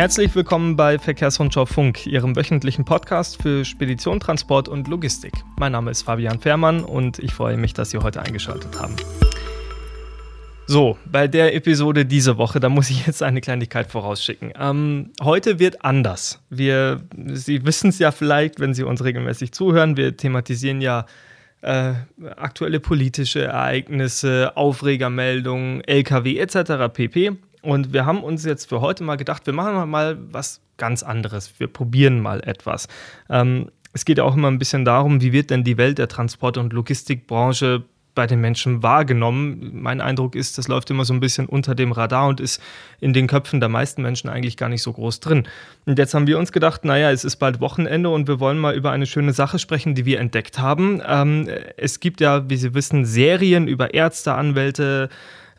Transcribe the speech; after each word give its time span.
Herzlich 0.00 0.34
willkommen 0.34 0.76
bei 0.76 0.98
Verkehrsrundschau 0.98 1.66
Funk, 1.66 2.06
Ihrem 2.06 2.34
wöchentlichen 2.34 2.86
Podcast 2.86 3.42
für 3.42 3.66
Spedition, 3.66 4.18
Transport 4.18 4.66
und 4.66 4.88
Logistik. 4.88 5.34
Mein 5.58 5.72
Name 5.72 5.90
ist 5.90 6.04
Fabian 6.04 6.40
Fährmann 6.40 6.82
und 6.82 7.18
ich 7.18 7.34
freue 7.34 7.58
mich, 7.58 7.74
dass 7.74 7.90
Sie 7.90 7.98
heute 7.98 8.22
eingeschaltet 8.22 8.80
haben. 8.80 8.96
So, 10.66 10.96
bei 11.04 11.28
der 11.28 11.54
Episode 11.54 12.06
diese 12.06 12.38
Woche, 12.38 12.60
da 12.60 12.70
muss 12.70 12.88
ich 12.88 13.06
jetzt 13.06 13.22
eine 13.22 13.42
Kleinigkeit 13.42 13.90
vorausschicken. 13.90 14.54
Ähm, 14.58 15.10
heute 15.22 15.58
wird 15.58 15.84
anders. 15.84 16.42
Wir, 16.48 17.02
Sie 17.34 17.66
wissen 17.66 17.90
es 17.90 17.98
ja 17.98 18.10
vielleicht, 18.10 18.58
wenn 18.58 18.72
Sie 18.72 18.84
uns 18.84 19.04
regelmäßig 19.04 19.52
zuhören, 19.52 19.98
wir 19.98 20.16
thematisieren 20.16 20.80
ja 20.80 21.04
äh, 21.60 21.92
aktuelle 22.36 22.80
politische 22.80 23.42
Ereignisse, 23.42 24.56
Aufregermeldungen, 24.56 25.82
LKW 25.84 26.38
etc. 26.38 26.90
pp. 26.90 27.32
Und 27.62 27.92
wir 27.92 28.06
haben 28.06 28.22
uns 28.22 28.44
jetzt 28.44 28.68
für 28.68 28.80
heute 28.80 29.04
mal 29.04 29.16
gedacht, 29.16 29.46
wir 29.46 29.52
machen 29.52 29.88
mal 29.90 30.18
was 30.30 30.60
ganz 30.76 31.02
anderes. 31.02 31.52
Wir 31.58 31.66
probieren 31.66 32.20
mal 32.20 32.40
etwas. 32.40 32.88
Ähm, 33.28 33.70
es 33.92 34.04
geht 34.04 34.18
ja 34.18 34.24
auch 34.24 34.36
immer 34.36 34.48
ein 34.48 34.58
bisschen 34.58 34.84
darum, 34.84 35.20
wie 35.20 35.32
wird 35.32 35.50
denn 35.50 35.64
die 35.64 35.76
Welt 35.76 35.98
der 35.98 36.08
Transport- 36.08 36.56
und 36.56 36.72
Logistikbranche 36.72 37.84
bei 38.14 38.26
den 38.26 38.40
Menschen 38.40 38.82
wahrgenommen. 38.82 39.70
Mein 39.72 40.00
Eindruck 40.00 40.34
ist, 40.34 40.58
das 40.58 40.68
läuft 40.68 40.90
immer 40.90 41.04
so 41.04 41.14
ein 41.14 41.20
bisschen 41.20 41.46
unter 41.46 41.74
dem 41.74 41.92
Radar 41.92 42.28
und 42.28 42.40
ist 42.40 42.60
in 43.00 43.12
den 43.12 43.26
Köpfen 43.26 43.60
der 43.60 43.68
meisten 43.68 44.02
Menschen 44.02 44.28
eigentlich 44.28 44.56
gar 44.56 44.68
nicht 44.68 44.82
so 44.82 44.92
groß 44.92 45.20
drin. 45.20 45.46
Und 45.86 45.98
jetzt 45.98 46.14
haben 46.14 46.26
wir 46.26 46.38
uns 46.38 46.52
gedacht, 46.52 46.84
naja, 46.84 47.10
es 47.10 47.24
ist 47.24 47.36
bald 47.36 47.60
Wochenende 47.60 48.10
und 48.10 48.26
wir 48.28 48.40
wollen 48.40 48.58
mal 48.58 48.74
über 48.74 48.90
eine 48.90 49.06
schöne 49.06 49.32
Sache 49.32 49.58
sprechen, 49.58 49.94
die 49.94 50.04
wir 50.04 50.20
entdeckt 50.20 50.58
haben. 50.58 51.00
Ähm, 51.06 51.48
es 51.76 52.00
gibt 52.00 52.20
ja, 52.20 52.48
wie 52.50 52.56
Sie 52.56 52.74
wissen, 52.74 53.04
Serien 53.04 53.68
über 53.68 53.94
Ärzte, 53.94 54.34
Anwälte, 54.34 55.08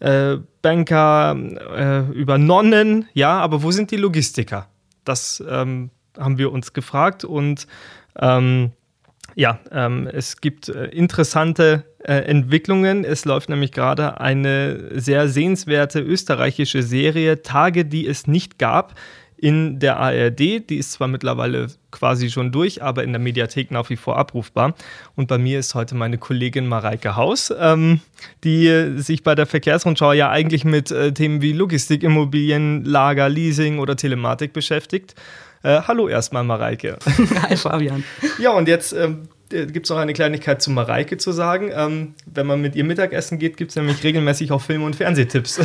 äh, 0.02 0.38
Banker, 0.62 1.36
äh, 1.76 2.12
über 2.12 2.38
Nonnen, 2.38 3.08
ja, 3.14 3.40
aber 3.40 3.64
wo 3.64 3.72
sind 3.72 3.92
die 3.92 3.98
Logistiker? 3.98 4.68
Das 5.06 5.44
ähm, 5.48 5.90
haben 6.18 6.38
wir 6.38 6.52
uns 6.52 6.74
gefragt 6.74 7.24
und 7.24 7.68
ähm, 8.20 8.72
ja, 9.36 9.60
ähm, 9.72 10.08
es 10.12 10.42
gibt 10.42 10.68
äh, 10.68 10.88
interessante 10.88 11.86
äh, 12.04 12.14
Entwicklungen. 12.14 13.06
Es 13.06 13.24
läuft 13.24 13.50
nämlich 13.50 13.72
gerade 13.72 14.20
eine 14.20 15.00
sehr 15.00 15.30
sehenswerte 15.30 16.02
österreichische 16.02 16.84
Serie, 16.84 17.42
Tage, 17.42 17.86
die 17.86 18.06
es 18.08 18.28
nicht 18.28 18.60
gab 18.60 18.96
in 19.42 19.80
der 19.80 19.98
ARD. 19.98 20.40
Die 20.70 20.78
ist 20.78 20.94
zwar 20.94 21.08
mittlerweile 21.08 21.68
quasi 21.90 22.30
schon 22.30 22.52
durch, 22.52 22.84
aber 22.84 23.04
in 23.04 23.12
der 23.12 23.20
Mediathek 23.20 23.72
nach 23.72 23.90
wie 23.90 23.96
vor 23.98 24.18
abrufbar. 24.18 24.76
Und 25.16 25.28
bei 25.28 25.40
mir 25.40 25.60
ist 25.60 25.74
heute 25.74 25.96
meine 25.96 26.20
Kollegin 26.20 26.68
Mareike 26.68 27.16
Haus, 27.16 27.52
ähm, 27.60 28.00
die 28.44 28.94
sich 28.98 29.24
bei 29.24 29.34
der 29.34 29.48
Verkehrsrundschau 29.48 30.14
ja 30.14 30.30
eigentlich 30.30 30.64
mit 30.64 30.92
äh, 30.92 31.12
Themen 31.12 31.42
wie 31.42 31.54
Logistik, 31.54 32.04
Immobilien, 32.04 32.86
Lager, 32.86 33.28
Leasing 33.30 33.80
oder 33.80 33.96
Telematik 33.96 34.54
beschäftigt. 34.54 35.16
Äh, 35.64 35.82
hallo 35.88 36.08
erstmal, 36.08 36.44
Mareike. 36.44 36.98
Hi, 37.50 37.58
Fabian. 37.58 38.04
Ja, 38.40 38.52
und 38.52 38.68
jetzt 38.68 38.94
ähm, 38.94 39.28
äh, 39.52 39.66
gibt 39.66 39.86
es 39.86 39.90
noch 39.90 39.98
eine 39.98 40.14
Kleinigkeit 40.14 40.62
zu 40.62 40.72
Mareike 40.72 41.18
zu 41.18 41.32
sagen. 41.32 41.72
Ähm, 41.74 42.14
wenn 42.26 42.48
man 42.48 42.62
mit 42.62 42.76
ihr 42.76 42.84
Mittagessen 42.84 43.40
geht, 43.40 43.58
gibt 43.58 43.72
es 43.72 43.76
nämlich 43.76 44.04
regelmäßig 44.04 44.52
auch 44.52 44.62
Film- 44.62 44.84
und 44.84 44.96
Fernsehtipps. 44.96 45.60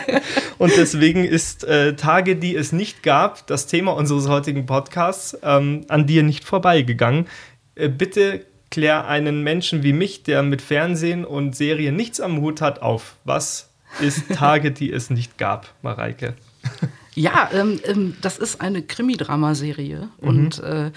und 0.62 0.76
deswegen 0.76 1.24
ist 1.24 1.64
äh, 1.64 1.96
Tage, 1.96 2.36
die 2.36 2.54
es 2.54 2.70
nicht 2.70 3.02
gab, 3.02 3.44
das 3.48 3.66
Thema 3.66 3.96
unseres 3.96 4.28
heutigen 4.28 4.64
Podcasts, 4.64 5.36
ähm, 5.42 5.84
an 5.88 6.06
dir 6.06 6.22
nicht 6.22 6.44
vorbeigegangen. 6.44 7.26
Äh, 7.74 7.88
bitte 7.88 8.46
klär 8.70 9.08
einen 9.08 9.42
Menschen 9.42 9.82
wie 9.82 9.92
mich, 9.92 10.22
der 10.22 10.44
mit 10.44 10.62
Fernsehen 10.62 11.24
und 11.24 11.56
Serien 11.56 11.96
nichts 11.96 12.20
am 12.20 12.40
Hut 12.40 12.60
hat, 12.60 12.80
auf. 12.80 13.16
Was 13.24 13.70
ist 14.00 14.32
Tage, 14.34 14.70
die 14.70 14.92
es 14.92 15.10
nicht 15.10 15.36
gab, 15.36 15.74
Mareike? 15.82 16.34
Ja, 17.14 17.50
ähm, 17.52 17.78
ähm, 17.84 18.16
das 18.20 18.38
ist 18.38 18.60
eine 18.60 18.82
Krimi-Dramaserie 18.82 20.08
mhm. 20.20 20.28
und 20.28 20.58
äh, 20.60 20.90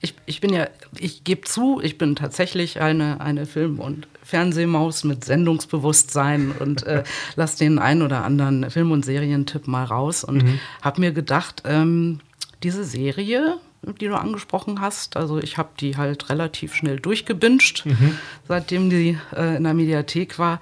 ich, 0.00 0.14
ich 0.26 0.40
bin 0.40 0.52
ja, 0.52 0.66
ich 0.98 1.24
gebe 1.24 1.42
zu, 1.42 1.80
ich 1.82 1.96
bin 1.96 2.16
tatsächlich 2.16 2.80
eine, 2.80 3.20
eine 3.20 3.46
Film- 3.46 3.78
und 3.78 4.08
Fernsehmaus 4.22 5.04
mit 5.04 5.24
Sendungsbewusstsein 5.24 6.52
und 6.58 6.82
äh, 6.86 7.04
lass 7.36 7.56
den 7.56 7.78
einen 7.78 8.02
oder 8.02 8.24
anderen 8.24 8.68
Film- 8.70 8.90
und 8.90 9.04
Serientipp 9.04 9.66
mal 9.66 9.84
raus 9.84 10.24
und 10.24 10.42
mhm. 10.42 10.60
habe 10.82 11.00
mir 11.00 11.12
gedacht, 11.12 11.62
ähm, 11.64 12.20
diese 12.62 12.84
Serie, 12.84 13.58
die 14.00 14.06
du 14.06 14.16
angesprochen 14.16 14.80
hast, 14.80 15.16
also 15.16 15.38
ich 15.38 15.56
habe 15.56 15.70
die 15.80 15.96
halt 15.96 16.30
relativ 16.30 16.74
schnell 16.74 17.00
durchgebinscht, 17.00 17.86
mhm. 17.86 18.18
seitdem 18.46 18.90
die 18.90 19.18
äh, 19.34 19.56
in 19.56 19.64
der 19.64 19.74
Mediathek 19.74 20.38
war 20.38 20.60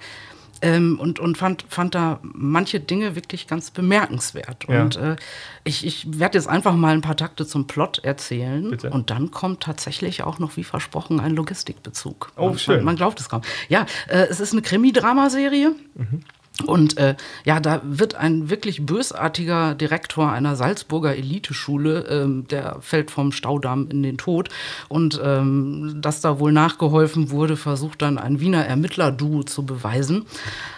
ähm, 0.61 0.99
und, 0.99 1.19
und 1.19 1.37
fand, 1.37 1.65
fand 1.69 1.95
da 1.95 2.19
manche 2.21 2.79
Dinge 2.79 3.15
wirklich 3.15 3.47
ganz 3.47 3.71
bemerkenswert. 3.71 4.65
Ja. 4.67 4.83
Und 4.83 4.95
äh, 4.95 5.15
ich, 5.63 5.85
ich 5.85 6.19
werde 6.19 6.37
jetzt 6.37 6.47
einfach 6.47 6.75
mal 6.75 6.93
ein 6.93 7.01
paar 7.01 7.17
Takte 7.17 7.45
zum 7.45 7.67
Plot 7.67 7.99
erzählen. 8.03 8.69
Bitte? 8.69 8.89
Und 8.89 9.09
dann 9.09 9.31
kommt 9.31 9.61
tatsächlich 9.63 10.23
auch 10.23 10.39
noch, 10.39 10.57
wie 10.57 10.63
versprochen, 10.63 11.19
ein 11.19 11.35
Logistikbezug. 11.35 12.31
Oh, 12.35 12.49
man, 12.49 12.59
schön. 12.59 12.75
Man, 12.77 12.85
man 12.85 12.95
glaubt 12.95 13.19
es 13.19 13.29
kaum. 13.29 13.41
Ja, 13.69 13.85
äh, 14.07 14.27
es 14.29 14.39
ist 14.39 14.53
eine 14.53 14.61
Krimi-Dramaserie. 14.61 15.75
Mhm. 15.95 16.23
Und 16.65 16.97
äh, 16.97 17.15
ja, 17.43 17.59
da 17.59 17.81
wird 17.83 18.15
ein 18.15 18.49
wirklich 18.49 18.85
bösartiger 18.85 19.73
Direktor 19.73 20.31
einer 20.31 20.55
Salzburger 20.55 21.15
Eliteschule, 21.15 22.05
ähm, 22.09 22.47
der 22.47 22.77
fällt 22.81 23.09
vom 23.09 23.31
Staudamm 23.31 23.89
in 23.89 24.03
den 24.03 24.17
Tod. 24.17 24.49
Und 24.87 25.19
ähm, 25.23 25.97
dass 26.01 26.21
da 26.21 26.39
wohl 26.39 26.51
nachgeholfen 26.51 27.31
wurde, 27.31 27.57
versucht 27.57 28.01
dann 28.01 28.17
ein 28.17 28.39
Wiener 28.39 28.65
Ermittler-Duo 28.65 29.43
zu 29.43 29.65
beweisen. 29.65 30.25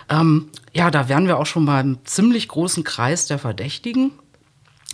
Ähm, 0.10 0.50
ja, 0.74 0.92
da 0.92 1.10
wären 1.10 1.28
wir 1.28 1.38
auch 1.38 1.46
schon 1.46 1.66
beim 1.66 1.98
ziemlich 2.06 2.48
großen 2.48 2.84
Kreis 2.84 3.26
der 3.26 3.40
Verdächtigen. 3.40 4.12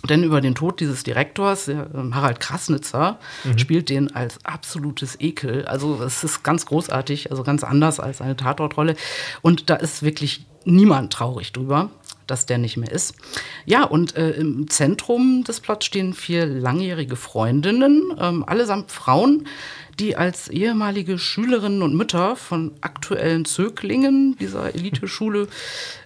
Denn 0.08 0.24
über 0.24 0.40
den 0.40 0.54
Tod 0.54 0.80
dieses 0.80 1.02
Direktors, 1.02 1.66
der, 1.66 1.90
äh, 1.94 2.12
Harald 2.12 2.40
Krasnitzer, 2.40 3.18
mhm. 3.44 3.58
spielt 3.58 3.90
den 3.90 4.14
als 4.14 4.42
absolutes 4.46 5.20
Ekel. 5.20 5.66
Also 5.66 6.02
es 6.02 6.24
ist 6.24 6.42
ganz 6.42 6.64
großartig, 6.64 7.30
also 7.30 7.42
ganz 7.42 7.64
anders 7.64 8.00
als 8.00 8.22
eine 8.22 8.34
Tatortrolle. 8.36 8.96
Und 9.42 9.68
da 9.68 9.76
ist 9.76 10.02
wirklich 10.02 10.46
niemand 10.64 11.12
traurig 11.12 11.52
drüber, 11.52 11.90
dass 12.26 12.46
der 12.46 12.58
nicht 12.58 12.76
mehr 12.76 12.90
ist. 12.90 13.14
Ja, 13.64 13.84
und 13.84 14.16
äh, 14.16 14.30
im 14.30 14.68
Zentrum 14.68 15.44
des 15.44 15.60
Plots 15.60 15.86
stehen 15.86 16.14
vier 16.14 16.46
langjährige 16.46 17.16
Freundinnen, 17.16 18.14
ähm, 18.18 18.44
allesamt 18.44 18.92
Frauen, 18.92 19.46
die 19.98 20.16
als 20.16 20.48
ehemalige 20.48 21.18
Schülerinnen 21.18 21.82
und 21.82 21.94
Mütter 21.94 22.36
von 22.36 22.72
aktuellen 22.80 23.44
Zöglingen 23.44 24.36
dieser 24.38 24.74
Eliteschule 24.74 25.48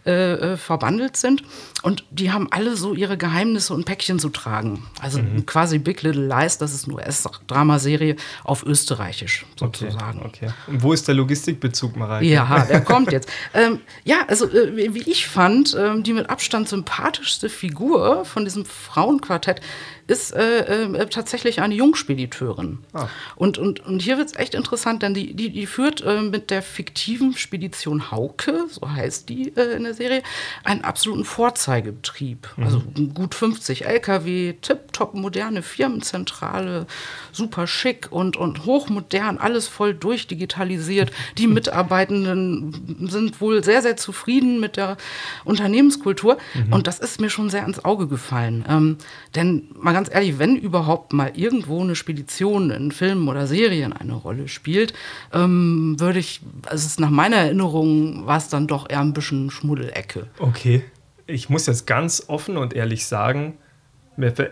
äh, 0.07 0.33
äh, 0.33 0.57
verbandelt 0.57 1.17
sind. 1.17 1.45
Und 1.85 2.03
die 2.11 2.33
haben 2.33 2.49
alle 2.51 2.79
so 2.79 2.95
ihre 2.95 3.19
Geheimnisse 3.19 3.75
und 3.75 3.85
Päckchen 3.85 4.19
zu 4.19 4.31
tragen. 4.31 4.87
Also 5.01 5.19
mhm. 5.19 5.45
quasi 5.45 5.79
Big 5.79 6.01
Little 6.01 6.27
Lies, 6.27 6.57
das 6.57 6.73
ist 6.73 6.87
eine 6.87 6.95
US-Dramaserie 6.95 8.17
auf 8.43 8.65
Österreichisch 8.65 9.45
sozusagen. 9.55 10.21
Okay, 10.21 10.47
okay. 10.47 10.53
Und 10.67 10.83
wo 10.83 10.95
ist 10.95 11.07
der 11.07 11.15
Logistikbezug, 11.15 11.95
Mareike? 11.95 12.25
Ja, 12.25 12.65
der 12.65 12.81
kommt 12.85 13.13
jetzt. 13.13 13.29
Ähm, 13.53 13.81
ja, 14.03 14.25
also 14.29 14.51
äh, 14.51 14.95
wie 14.95 15.11
ich 15.11 15.27
fand, 15.27 15.75
äh, 15.75 16.01
die 16.01 16.15
mit 16.15 16.31
Abstand 16.31 16.71
sympathischste 16.71 17.51
Figur 17.51 18.25
von 18.25 18.45
diesem 18.45 18.65
Frauenquartett 18.65 19.61
ist 20.07 20.35
äh, 20.35 20.85
äh, 20.85 21.07
tatsächlich 21.07 21.61
eine 21.61 21.75
Jungspediteurin. 21.75 22.79
Ah. 22.93 23.09
Und, 23.37 23.57
und, 23.57 23.81
und 23.81 24.03
hier 24.03 24.19
wird 24.19 24.29
es 24.29 24.37
echt 24.37 24.55
interessant, 24.55 25.03
denn 25.03 25.15
die, 25.15 25.35
die, 25.35 25.51
die 25.51 25.67
führt 25.67 26.03
äh, 26.03 26.21
mit 26.21 26.51
der 26.51 26.63
fiktiven 26.63 27.35
Spedition 27.35 28.11
Hauke, 28.11 28.67
so 28.69 28.91
heißt 28.91 29.29
die 29.29 29.57
äh, 29.57 29.77
in 29.77 29.85
der 29.85 29.95
Serie, 29.95 30.23
einen 30.63 30.83
absoluten 30.83 31.25
Vorzeigebetrieb. 31.75 32.49
Mhm. 32.57 32.65
Also 32.65 32.83
gut 33.15 33.35
50 33.35 33.87
Lkw, 33.87 34.55
tipptopp 34.61 35.15
moderne 35.15 35.63
Firmenzentrale, 35.63 36.87
super 37.33 37.67
schick 37.67 38.09
und, 38.11 38.37
und 38.37 38.65
hochmodern, 38.65 39.39
alles 39.39 39.67
voll 39.69 39.95
durchdigitalisiert. 39.95 41.11
Die 41.39 41.47
Mitarbeitenden 41.55 43.09
sind 43.09 43.41
wohl 43.41 43.65
sehr, 43.65 43.83
sehr 43.83 43.97
zufrieden 43.97 44.61
mit 44.61 44.77
der 44.77 44.97
Unternehmenskultur. 45.45 46.39
Mhm. 46.55 46.73
Und 46.73 46.87
das 46.87 46.99
ist 46.99 47.21
mir 47.21 47.31
schon 47.31 47.51
sehr 47.51 47.65
ins 47.65 47.85
Auge 47.85 48.07
gefallen. 48.07 48.65
Ähm, 48.69 48.97
denn 49.35 49.69
man 49.77 49.95
ganz 49.95 50.13
ehrlich, 50.13 50.39
wenn 50.39 50.57
überhaupt 50.57 51.13
mal 51.13 51.33
irgendwo 51.35 51.81
eine 51.81 51.97
Spedition 51.97 52.71
in 52.71 52.93
Filmen 52.93 53.29
oder 53.29 53.47
Serien 53.47 53.93
eine 53.93 54.15
Rolle 54.15 54.49
spielt, 54.49 54.95
ähm, 55.33 55.97
würde 55.99 56.19
ich, 56.19 56.41
also 56.67 56.77
es 56.77 56.87
ist 56.87 57.01
nach 57.01 57.11
meiner 57.11 57.37
Erinnerung, 57.37 58.27
war 58.27 58.39
es 58.39 58.49
dann 58.49 58.67
doch 58.67 58.89
eher 58.89 59.01
ein 59.01 59.13
bisschen 59.13 59.51
Schmuddelecke. 59.51 60.29
Okay. 60.39 60.85
Ich 61.27 61.49
muss 61.49 61.67
jetzt 61.67 61.87
ganz 61.87 62.25
offen 62.29 62.57
und 62.57 62.75
ehrlich 62.75 63.07
sagen, 63.07 63.59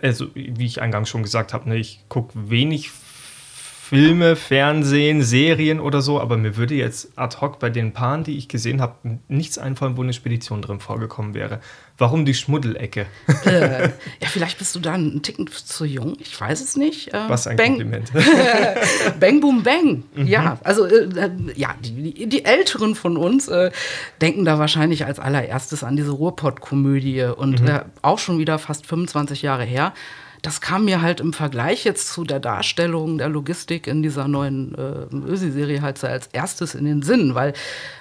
also 0.02 0.28
wie 0.34 0.66
ich 0.66 0.80
eingangs 0.80 1.08
schon 1.08 1.22
gesagt 1.22 1.52
habe, 1.52 1.68
ne, 1.68 1.76
ich 1.76 2.04
gucke 2.08 2.50
wenig 2.50 2.90
Filme, 3.92 4.36
Fernsehen, 4.36 5.20
Serien 5.20 5.78
oder 5.78 6.00
so, 6.00 6.18
aber 6.18 6.38
mir 6.38 6.56
würde 6.56 6.74
jetzt 6.74 7.10
ad 7.16 7.36
hoc 7.42 7.58
bei 7.58 7.68
den 7.68 7.92
Paaren, 7.92 8.24
die 8.24 8.38
ich 8.38 8.48
gesehen 8.48 8.80
habe, 8.80 9.18
nichts 9.28 9.58
einfallen, 9.58 9.98
wo 9.98 10.02
eine 10.02 10.14
Spedition 10.14 10.62
drin 10.62 10.80
vorgekommen 10.80 11.34
wäre. 11.34 11.60
Warum 11.98 12.24
die 12.24 12.32
Schmuddelecke? 12.32 13.04
Äh, 13.44 13.82
ja, 13.82 14.28
vielleicht 14.28 14.56
bist 14.56 14.74
du 14.74 14.80
da 14.80 14.94
einen 14.94 15.20
Ticken 15.20 15.46
zu 15.46 15.84
jung, 15.84 16.16
ich 16.20 16.40
weiß 16.40 16.62
es 16.62 16.74
nicht. 16.74 17.12
Äh, 17.12 17.28
Was 17.28 17.46
ein 17.46 17.58
Bang, 17.58 17.76
Kompliment. 17.76 18.10
bang, 19.20 19.42
boom, 19.42 19.62
bang. 19.62 20.04
Mhm. 20.14 20.26
Ja, 20.26 20.58
also 20.64 20.86
äh, 20.86 21.04
äh, 21.04 21.30
ja, 21.54 21.74
die, 21.84 22.26
die, 22.26 22.44
Älteren 22.46 22.94
von 22.94 23.18
uns 23.18 23.48
äh, 23.48 23.72
denken 24.22 24.46
da 24.46 24.58
wahrscheinlich 24.58 25.04
als 25.04 25.18
allererstes 25.18 25.84
an 25.84 25.96
diese 25.96 26.12
Ruhrpott-Komödie 26.12 27.24
und 27.36 27.60
mhm. 27.60 27.68
Äh, 27.68 27.80
auch 28.00 28.18
schon 28.18 28.38
wieder 28.38 28.58
fast 28.58 28.86
25 28.86 29.42
Jahre 29.42 29.64
her 29.64 29.92
das 30.42 30.60
kam 30.60 30.84
mir 30.84 31.00
halt 31.00 31.20
im 31.20 31.32
Vergleich 31.32 31.84
jetzt 31.84 32.12
zu 32.12 32.24
der 32.24 32.40
Darstellung 32.40 33.16
der 33.16 33.28
Logistik 33.28 33.86
in 33.86 34.02
dieser 34.02 34.26
neuen 34.26 34.74
äh, 34.74 35.14
Ösi-Serie 35.14 35.82
halt 35.82 35.98
so 35.98 36.08
als 36.08 36.26
erstes 36.26 36.74
in 36.74 36.84
den 36.84 37.02
Sinn, 37.02 37.36
weil 37.36 37.52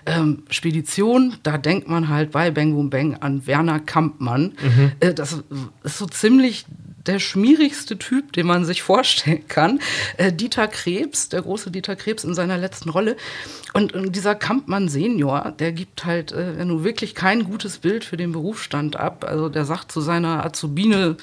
ähm, 0.07 0.43
Spedition, 0.49 1.35
da 1.43 1.59
denkt 1.59 1.87
man 1.87 2.09
halt 2.09 2.31
bei 2.31 2.49
Bang 2.49 2.73
Boom 2.73 2.89
Bang 2.89 3.15
an 3.15 3.45
Werner 3.45 3.79
Kampmann. 3.79 4.53
Mhm. 4.61 4.91
Äh, 4.99 5.13
das 5.13 5.43
ist 5.83 5.97
so 5.99 6.07
ziemlich 6.07 6.65
der 7.05 7.19
schmierigste 7.19 7.97
Typ, 7.97 8.33
den 8.33 8.47
man 8.47 8.65
sich 8.65 8.81
vorstellen 8.81 9.47
kann. 9.47 9.79
Äh, 10.17 10.33
Dieter 10.33 10.67
Krebs, 10.67 11.29
der 11.29 11.41
große 11.41 11.71
Dieter 11.71 11.95
Krebs 11.95 12.23
in 12.23 12.33
seiner 12.33 12.57
letzten 12.57 12.89
Rolle. 12.89 13.17
Und, 13.73 13.93
und 13.93 14.15
dieser 14.15 14.35
Kampmann 14.35 14.89
Senior, 14.89 15.53
der 15.59 15.71
gibt 15.71 16.05
halt 16.05 16.31
äh, 16.31 16.65
nur 16.65 16.83
wirklich 16.83 17.15
kein 17.15 17.43
gutes 17.43 17.79
Bild 17.79 18.03
für 18.03 18.17
den 18.17 18.31
Berufsstand 18.31 18.95
ab. 18.95 19.25
Also 19.27 19.49
der 19.49 19.65
sagt 19.65 19.91
zu 19.91 20.01
seiner 20.01 20.45
Azubine, 20.45 21.17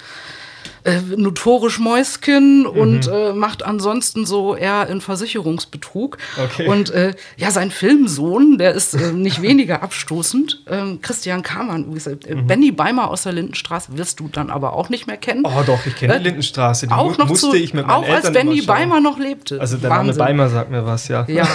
äh, 0.89 1.03
notorisch 1.17 1.79
Mäusken 1.79 2.61
mhm. 2.61 2.67
und 2.67 3.09
äh, 3.09 3.33
macht 3.33 3.63
ansonsten 3.63 4.25
so 4.25 4.57
eher 4.57 4.89
in 4.89 5.01
Versicherungsbetrug. 5.01 6.17
Okay. 6.43 6.67
Und 6.67 6.91
äh, 6.91 7.15
ja, 7.37 7.51
sein 7.51 7.71
Filmsohn, 7.71 8.57
der 8.57 8.73
ist 8.73 8.95
äh, 8.95 9.13
nicht 9.13 9.43
weniger 9.43 9.83
abstoßend. 9.83 10.63
Ähm, 10.69 11.01
Christian 11.03 11.43
Kamann, 11.43 11.95
äh, 11.95 12.35
mhm. 12.35 12.47
Benny 12.47 12.73
Beimer 12.73 13.11
aus 13.11 13.25
der 13.25 13.33
Lindenstraße 13.33 13.99
wirst 13.99 14.21
du 14.21 14.29
dann 14.29 14.49
aber 14.49 14.73
auch 14.73 14.89
nicht 14.89 15.07
mehr 15.07 15.19
kennen. 15.19 15.45
Oh 15.45 15.63
doch, 15.67 15.85
ich 15.85 15.95
kenne 15.95 16.15
die 16.15 16.21
äh, 16.21 16.23
Lindenstraße. 16.23 16.87
Die 16.87 16.93
auch 16.93 17.19
noch 17.19 17.29
musste 17.29 17.51
zu, 17.51 17.57
ich 17.57 17.75
mit 17.75 17.87
meinen 17.87 17.95
Auch 17.95 18.05
Eltern 18.05 18.25
als 18.25 18.33
Benny 18.33 18.63
Beimer 18.63 19.01
noch 19.01 19.19
lebte. 19.19 19.61
Also 19.61 19.77
der 19.77 19.91
Wahnsinn. 19.91 20.17
Name 20.17 20.29
Beimer 20.29 20.49
sagt 20.49 20.71
mir 20.71 20.87
was, 20.87 21.09
ja. 21.09 21.27
Ja, 21.29 21.47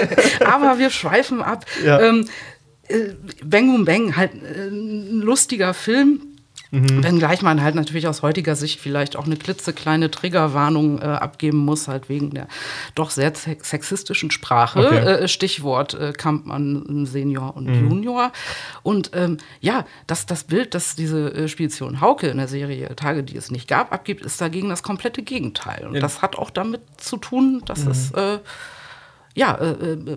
aber 0.44 0.78
wir 0.78 0.90
schweifen 0.90 1.42
ab. 1.42 1.64
Ja. 1.84 2.00
Ähm, 2.00 2.26
Bang 3.42 3.74
um 3.74 3.86
Bang, 3.86 4.14
halt 4.14 4.32
ein 4.34 5.22
lustiger 5.22 5.72
Film 5.72 6.33
Mhm. 6.74 7.04
Wenngleich 7.04 7.42
man 7.42 7.62
halt 7.62 7.76
natürlich 7.76 8.08
aus 8.08 8.22
heutiger 8.22 8.56
Sicht 8.56 8.80
vielleicht 8.80 9.16
auch 9.16 9.26
eine 9.26 9.36
klitzekleine 9.36 10.10
Triggerwarnung 10.10 11.00
äh, 11.00 11.04
abgeben 11.04 11.58
muss, 11.58 11.86
halt 11.86 12.08
wegen 12.08 12.30
der 12.30 12.48
doch 12.94 13.10
sehr 13.10 13.32
sexistischen 13.34 14.30
Sprache. 14.30 14.80
Okay. 14.80 14.98
Äh, 14.98 15.28
Stichwort 15.28 15.94
äh, 15.94 16.12
Kampmann 16.12 17.06
Senior 17.06 17.56
und 17.56 17.66
mhm. 17.66 17.88
Junior. 17.88 18.32
Und 18.82 19.12
ähm, 19.14 19.38
ja, 19.60 19.84
das, 20.06 20.26
das 20.26 20.44
Bild, 20.44 20.74
das 20.74 20.96
diese 20.96 21.32
äh, 21.32 21.48
Spedition 21.48 22.00
Hauke 22.00 22.26
in 22.26 22.38
der 22.38 22.48
Serie 22.48 22.94
Tage, 22.96 23.22
die 23.22 23.36
es 23.36 23.50
nicht 23.50 23.68
gab, 23.68 23.92
abgibt, 23.92 24.24
ist 24.24 24.40
dagegen 24.40 24.68
das 24.68 24.82
komplette 24.82 25.22
Gegenteil. 25.22 25.86
Und 25.86 25.94
ja. 25.94 26.00
das 26.00 26.22
hat 26.22 26.36
auch 26.36 26.50
damit 26.50 26.80
zu 26.96 27.16
tun, 27.16 27.62
dass 27.66 27.84
mhm. 27.84 27.90
es 27.92 28.10
äh, 28.12 28.38
ja, 29.36 29.54
äh, 29.56 29.94
äh, 29.94 30.16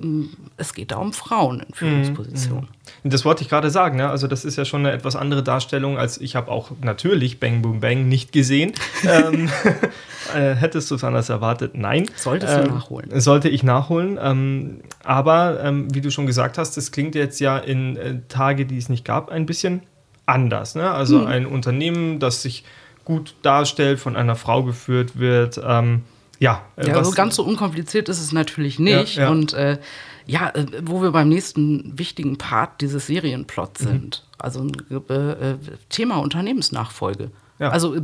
es 0.57 0.75
geht 0.75 0.91
da 0.91 0.97
um 0.97 1.11
Frauen 1.11 1.61
in 1.61 1.73
Führungspositionen. 1.73 2.67
Mhm. 3.03 3.09
Das 3.09 3.25
wollte 3.25 3.41
ich 3.41 3.49
gerade 3.49 3.71
sagen. 3.71 3.97
Ne? 3.97 4.09
Also 4.09 4.27
das 4.27 4.45
ist 4.45 4.57
ja 4.57 4.65
schon 4.65 4.85
eine 4.85 4.91
etwas 4.95 5.15
andere 5.15 5.41
Darstellung, 5.41 5.97
als 5.97 6.21
ich 6.21 6.35
habe 6.35 6.51
auch 6.51 6.71
natürlich 6.81 7.39
Bang 7.39 7.63
Boom 7.63 7.79
Bang 7.79 8.07
nicht 8.07 8.31
gesehen. 8.31 8.73
ähm, 9.03 9.49
äh, 10.35 10.53
hättest 10.53 10.91
du 10.91 10.95
es 10.95 11.03
anders 11.03 11.29
erwartet? 11.29 11.71
Nein. 11.73 12.07
Solltest 12.15 12.57
ähm, 12.57 12.65
du 12.65 12.71
nachholen. 12.75 13.19
Sollte 13.19 13.49
ich 13.49 13.63
nachholen. 13.63 14.19
Ähm, 14.21 14.81
aber 15.03 15.63
ähm, 15.63 15.87
wie 15.93 16.01
du 16.01 16.11
schon 16.11 16.27
gesagt 16.27 16.59
hast, 16.59 16.77
das 16.77 16.91
klingt 16.91 17.15
jetzt 17.15 17.39
ja 17.39 17.57
in 17.57 17.97
äh, 17.97 18.19
Tage, 18.27 18.67
die 18.67 18.77
es 18.77 18.87
nicht 18.87 19.03
gab, 19.03 19.29
ein 19.31 19.47
bisschen 19.47 19.81
anders. 20.27 20.75
Ne? 20.75 20.91
Also 20.91 21.19
mhm. 21.19 21.27
ein 21.27 21.45
Unternehmen, 21.47 22.19
das 22.19 22.43
sich 22.43 22.65
gut 23.03 23.33
darstellt, 23.41 23.99
von 23.99 24.15
einer 24.15 24.35
Frau 24.35 24.63
geführt 24.63 25.17
wird. 25.17 25.59
Ähm, 25.65 26.03
ja, 26.39 26.63
ja 26.81 27.03
so 27.03 27.11
ganz 27.11 27.35
so 27.35 27.43
unkompliziert 27.43 28.09
ist 28.09 28.19
es 28.19 28.31
natürlich 28.31 28.79
nicht. 28.79 29.15
Ja, 29.15 29.23
ja. 29.23 29.29
Und 29.29 29.53
äh, 29.53 29.79
ja, 30.25 30.49
äh, 30.49 30.65
wo 30.83 31.01
wir 31.01 31.11
beim 31.11 31.29
nächsten 31.29 31.97
wichtigen 31.97 32.37
Part 32.37 32.81
dieses 32.81 33.07
Serienplots 33.07 33.81
mhm. 33.81 33.87
sind. 33.87 34.23
Also 34.37 34.67
äh, 34.91 35.13
äh, 35.13 35.57
Thema 35.89 36.17
Unternehmensnachfolge. 36.17 37.31
Ja. 37.59 37.69
Also 37.69 37.95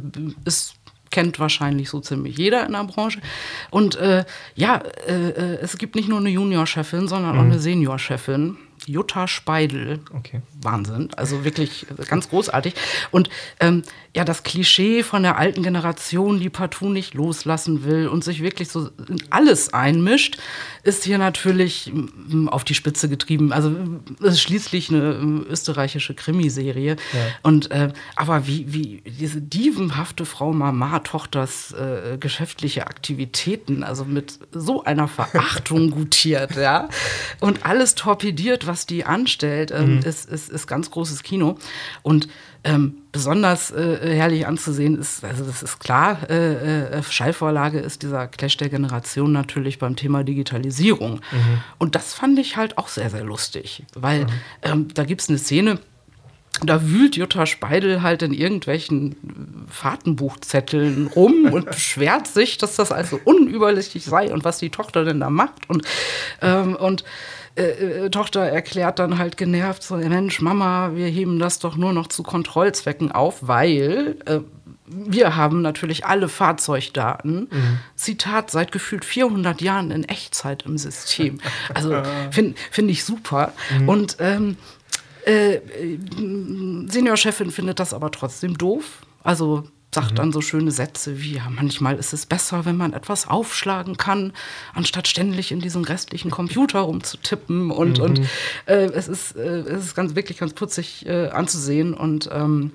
es 0.45 0.74
kennt 1.12 1.39
wahrscheinlich 1.39 1.89
so 1.89 2.00
ziemlich 2.00 2.38
jeder 2.38 2.65
in 2.65 2.71
der 2.71 2.85
Branche. 2.85 3.21
Und 3.69 3.95
äh, 3.97 4.25
ja, 4.56 4.81
es 5.62 5.77
gibt 5.77 5.94
nicht 5.94 6.09
nur 6.09 6.18
eine 6.18 6.29
Juniorchefin, 6.29 7.07
sondern 7.07 7.33
mhm. 7.33 7.39
auch 7.39 7.44
eine 7.44 7.59
Seniorchefin. 7.59 8.57
Jutta 8.88 9.27
Speidel. 9.27 10.00
Okay. 10.13 10.41
Wahnsinn. 10.62 11.09
Also 11.15 11.44
wirklich 11.44 11.85
ganz 12.07 12.30
großartig. 12.30 12.74
Und 13.12 13.30
ähm, 13.59 13.83
ja, 14.15 14.24
das 14.24 14.44
Klischee 14.44 15.01
von 15.01 15.24
der 15.24 15.38
alten 15.38 15.63
Generation, 15.63 16.39
die 16.39 16.50
partout 16.50 16.89
nicht 16.89 17.15
loslassen 17.15 17.83
will 17.83 18.07
und 18.07 18.24
sich 18.24 18.41
wirklich 18.41 18.69
so 18.69 18.89
in 19.07 19.24
alles 19.31 19.74
einmischt, 19.74 20.38
ist 20.83 21.03
hier 21.03 21.18
natürlich 21.18 21.91
mm, 21.91 22.47
auf 22.50 22.63
die 22.63 22.75
Spitze 22.75 23.09
getrieben. 23.09 23.51
Also 23.51 23.75
es 24.21 24.33
ist 24.33 24.41
schließlich 24.41 24.89
eine 24.89 25.13
mm, 25.13 25.45
österreichische 25.50 26.13
Krimiserie. 26.13 26.97
Ja. 27.13 27.19
Und 27.41 27.71
äh, 27.71 27.91
aber 28.15 28.45
wie, 28.45 28.71
wie 28.71 29.01
diese 29.06 29.41
dievenhafte 29.41 30.25
Frau 30.25 30.53
Mama 30.53 31.00
Tochters 31.00 31.71
äh, 31.71 32.18
geschäftliche 32.19 32.86
Aktivitäten, 32.88 33.83
also 33.83 34.06
mit 34.06 34.39
so 34.51 34.83
einer 34.83 35.07
Verachtung 35.07 35.89
gutiert, 35.91 36.56
ja, 36.56 36.89
und 37.39 37.65
alles 37.65 37.95
torpediert, 37.95 38.68
was 38.68 38.72
die 38.85 39.05
anstellt, 39.05 39.71
äh, 39.71 39.81
mhm. 39.81 39.99
ist, 39.99 40.29
ist, 40.29 40.49
ist 40.49 40.67
ganz 40.67 40.91
großes 40.91 41.23
Kino. 41.23 41.57
Und 42.01 42.27
ähm, 42.63 42.99
besonders 43.11 43.71
äh, 43.71 44.15
herrlich 44.15 44.47
anzusehen 44.47 44.97
ist, 44.97 45.23
also 45.23 45.43
das 45.43 45.63
ist 45.63 45.79
klar, 45.79 46.29
äh, 46.29 46.97
äh, 46.97 47.03
Schallvorlage 47.03 47.79
ist 47.79 48.03
dieser 48.03 48.27
Clash 48.27 48.57
der 48.57 48.69
Generation 48.69 49.31
natürlich 49.31 49.79
beim 49.79 49.95
Thema 49.95 50.23
Digitalisierung. 50.23 51.15
Mhm. 51.31 51.61
Und 51.77 51.95
das 51.95 52.13
fand 52.13 52.39
ich 52.39 52.55
halt 52.55 52.77
auch 52.77 52.87
sehr, 52.87 53.09
sehr 53.09 53.23
lustig, 53.23 53.83
weil 53.95 54.25
mhm. 54.25 54.29
ähm, 54.61 54.87
da 54.93 55.03
gibt 55.03 55.21
es 55.21 55.29
eine 55.29 55.37
Szene, 55.37 55.79
da 56.61 56.87
wühlt 56.87 57.17
Jutta 57.17 57.45
Speidel 57.45 58.01
halt 58.01 58.21
in 58.21 58.33
irgendwelchen 58.33 59.65
Fahrtenbuchzetteln 59.69 61.07
rum 61.07 61.45
und 61.51 61.65
beschwert 61.65 62.27
sich, 62.27 62.57
dass 62.57 62.75
das 62.75 62.91
also 62.91 63.19
unübersichtlich 63.23 64.05
sei 64.05 64.31
und 64.31 64.43
was 64.43 64.59
die 64.59 64.69
Tochter 64.69 65.03
denn 65.03 65.19
da 65.19 65.29
macht. 65.29 65.69
Und, 65.69 65.85
ähm, 66.41 66.75
und 66.75 67.03
äh, 67.55 68.05
äh, 68.05 68.09
Tochter 68.09 68.41
erklärt 68.41 68.97
dann 69.00 69.19
halt 69.19 69.38
genervt 69.38 69.83
so, 69.83 69.95
Mensch, 69.95 70.41
Mama, 70.41 70.91
wir 70.95 71.07
heben 71.07 71.38
das 71.38 71.59
doch 71.59 71.75
nur 71.75 71.94
noch 71.94 72.07
zu 72.07 72.23
Kontrollzwecken 72.23 73.11
auf, 73.11 73.47
weil 73.47 74.17
äh, 74.25 74.39
wir 74.85 75.35
haben 75.35 75.61
natürlich 75.61 76.05
alle 76.05 76.29
Fahrzeugdaten, 76.29 77.47
mhm. 77.51 77.79
Zitat, 77.95 78.51
seit 78.51 78.71
gefühlt 78.71 79.05
400 79.05 79.61
Jahren 79.61 79.91
in 79.91 80.03
Echtzeit 80.03 80.63
im 80.63 80.77
System. 80.77 81.39
Also 81.73 82.01
finde 82.31 82.55
find 82.71 82.91
ich 82.91 83.03
super. 83.03 83.53
Mhm. 83.79 83.89
Und 83.89 84.17
ähm, 84.19 84.57
äh, 85.25 85.59
Seniorchefin 86.88 87.51
findet 87.51 87.79
das 87.79 87.94
aber 87.94 88.11
trotzdem 88.11 88.57
doof. 88.57 89.01
Also 89.23 89.63
sagt 89.93 90.11
mhm. 90.11 90.15
dann 90.15 90.31
so 90.31 90.41
schöne 90.41 90.71
Sätze 90.71 91.21
wie, 91.21 91.35
ja, 91.35 91.50
manchmal 91.50 91.97
ist 91.97 92.13
es 92.13 92.25
besser, 92.25 92.65
wenn 92.65 92.77
man 92.77 92.93
etwas 92.93 93.27
aufschlagen 93.27 93.97
kann, 93.97 94.33
anstatt 94.73 95.07
ständig 95.07 95.51
in 95.51 95.59
diesem 95.59 95.83
restlichen 95.83 96.31
Computer 96.31 96.79
rumzutippen. 96.79 97.71
Und, 97.71 97.97
mhm. 98.00 98.03
und 98.03 98.19
äh, 98.65 98.85
es, 98.85 99.07
ist, 99.07 99.35
äh, 99.35 99.59
es 99.59 99.85
ist 99.85 99.95
ganz, 99.95 100.15
wirklich 100.15 100.38
ganz 100.38 100.53
putzig 100.53 101.05
äh, 101.05 101.29
anzusehen. 101.29 101.93
Und 101.93 102.29
ähm, 102.31 102.71